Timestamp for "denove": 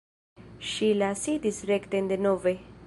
2.15-2.59